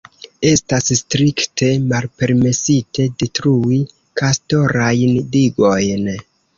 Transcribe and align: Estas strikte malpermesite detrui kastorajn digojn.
Estas 0.51 0.87
strikte 0.99 1.69
malpermesite 1.91 3.07
detrui 3.23 3.81
kastorajn 4.25 5.19
digojn. 5.39 6.15